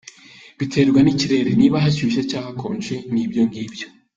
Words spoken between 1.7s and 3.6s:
hashyushye cyangwa hakonje nibyo